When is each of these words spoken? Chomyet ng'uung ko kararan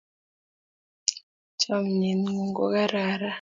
Chomyet 1.61 2.19
ng'uung 2.21 2.51
ko 2.57 2.65
kararan 2.73 3.29